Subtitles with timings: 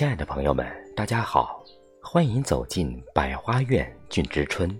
[0.00, 0.66] 亲爱的朋友们，
[0.96, 1.62] 大家好，
[2.02, 4.74] 欢迎走进百花苑俊之春。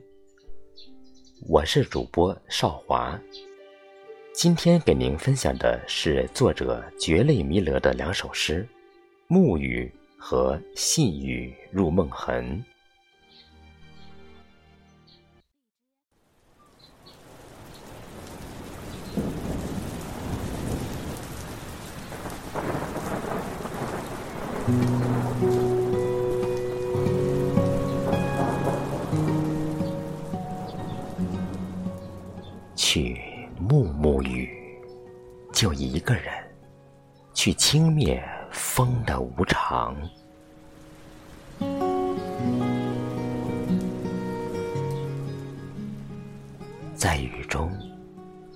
[1.46, 3.20] 我是主播少华，
[4.32, 8.66] 今天给您分享的是作者绝类弥勒的两首诗
[9.26, 12.64] 《暮雨》和《细雨入梦痕》。
[32.74, 33.20] 去
[33.56, 34.50] 沐沐雨，
[35.52, 36.24] 就一个人，
[37.32, 38.20] 去轻蔑
[38.50, 39.96] 风的无常。
[46.94, 47.70] 在雨中，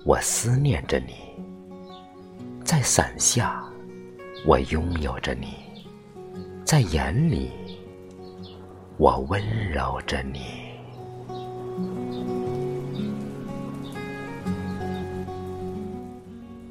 [0.03, 1.13] 我思念着你；
[2.63, 3.63] 在伞下，
[4.45, 5.47] 我拥有着你；
[6.65, 7.51] 在眼里，
[8.97, 10.73] 我温柔着你。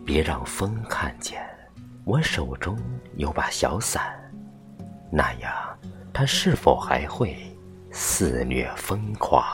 [0.04, 1.40] 别让风看见，
[2.04, 2.76] 我手中
[3.18, 4.02] 有把小伞，
[5.12, 5.52] 那样
[6.12, 7.36] 它是否还会
[7.92, 9.44] 肆虐疯狂？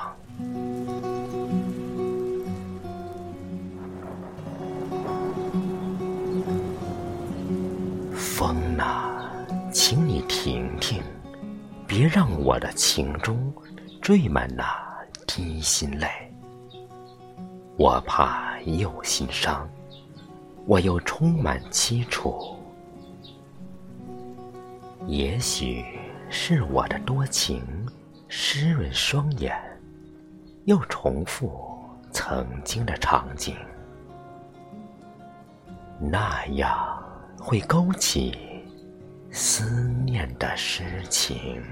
[8.14, 9.09] 风啊，
[9.72, 11.00] 请你停停，
[11.86, 13.52] 别让我的情中
[14.02, 14.64] 缀满那
[15.26, 16.08] 滴心泪，
[17.76, 19.68] 我怕又心伤。
[20.66, 22.56] 我又充满凄楚，
[25.06, 25.84] 也许
[26.28, 27.64] 是我的多情
[28.28, 29.56] 湿润双眼，
[30.66, 31.50] 又重复
[32.12, 33.56] 曾经的场景，
[35.98, 37.02] 那样
[37.40, 38.36] 会勾起
[39.32, 41.62] 思念的诗情。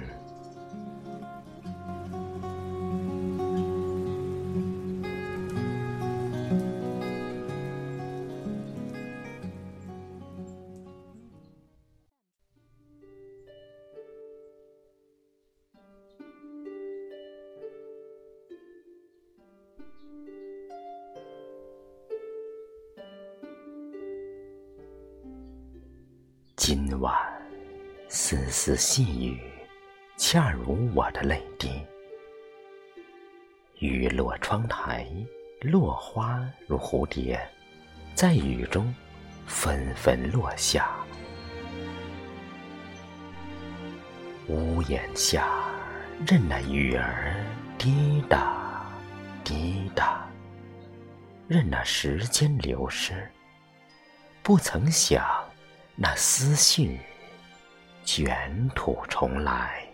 [26.69, 27.17] 今晚，
[28.11, 29.39] 丝丝细雨，
[30.17, 31.85] 恰如我的泪滴。
[33.81, 35.07] 雨落窗台，
[35.61, 37.39] 落花如蝴蝶，
[38.15, 38.95] 在雨中
[39.47, 40.91] 纷纷落下。
[44.49, 45.47] 屋檐下，
[46.27, 47.45] 任那雨儿
[47.77, 48.91] 滴答
[49.45, 50.27] 滴答，
[51.47, 53.31] 任那时间流逝，
[54.43, 55.45] 不曾想。
[56.01, 57.01] 那思绪
[58.11, 59.87] 卷土重来，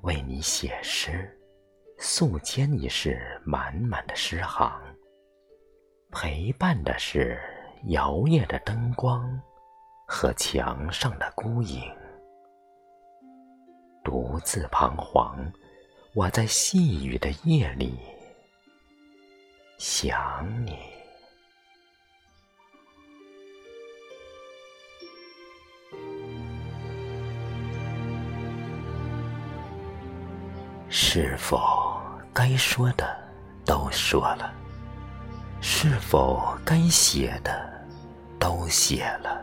[0.00, 1.38] 为你写诗，
[1.98, 4.80] 素笺已是满满的诗行，
[6.10, 7.38] 陪伴的是
[7.88, 9.38] 摇曳的灯光
[10.08, 11.82] 和墙上的孤影，
[14.02, 15.52] 独自彷徨，
[16.14, 17.98] 我在细雨的夜里。
[19.76, 20.78] 想你，
[30.94, 31.98] 是否
[32.34, 33.16] 该说的
[33.64, 34.52] 都说了？
[35.62, 37.82] 是否该写的
[38.38, 39.42] 都写了？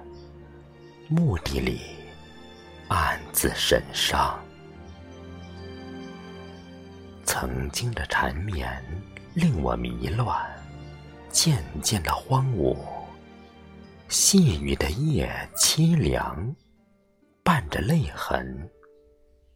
[1.07, 1.81] 墓地里
[2.87, 4.39] 暗自神伤，
[7.25, 8.69] 曾经的缠绵。
[9.33, 10.37] 令我迷乱，
[11.29, 12.77] 渐渐的荒芜。
[14.07, 16.55] 细雨的夜凄凉，
[17.43, 18.69] 伴着泪痕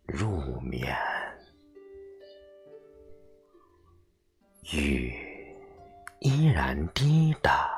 [0.06, 0.96] 入眠。
[4.72, 5.14] 雨
[6.20, 7.73] 依然滴答。